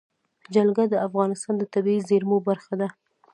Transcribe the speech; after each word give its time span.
جلګه 0.53 0.83
د 0.89 0.95
افغانستان 1.07 1.53
د 1.57 1.63
طبیعي 1.73 2.01
زیرمو 2.09 2.37
برخه 2.47 2.73
ده. 2.81 2.87